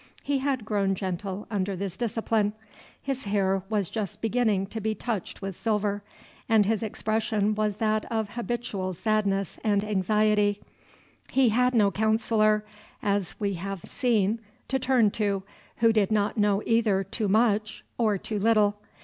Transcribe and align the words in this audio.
He 0.23 0.39
had 0.39 0.65
grown 0.65 0.95
gentle 0.95 1.45
under 1.51 1.75
this 1.75 1.95
discipline. 1.95 2.53
His 2.99 3.25
hair 3.25 3.61
was 3.69 3.87
just 3.87 4.19
beginning 4.19 4.65
to 4.73 4.81
be 4.81 4.95
touched 4.95 5.43
with 5.43 5.55
silver, 5.55 6.01
and 6.49 6.65
his 6.65 6.81
expression 6.81 7.53
was 7.53 7.75
that 7.75 8.11
of 8.11 8.31
habitual 8.31 8.95
sadness 8.95 9.59
and 9.63 9.83
anxiety. 9.83 10.59
He 11.29 11.49
had 11.49 11.75
no 11.75 11.91
counsellor, 11.91 12.65
as 13.03 13.39
we 13.39 13.53
have 13.53 13.85
seen, 13.85 14.39
to 14.69 14.79
turn 14.79 15.11
to, 15.11 15.43
who 15.77 15.93
did 15.93 16.11
not 16.11 16.35
know 16.35 16.63
either 16.65 17.03
too 17.03 17.27
much 17.27 17.85
or 17.99 18.17
too 18.17 18.39
little. 18.39 18.79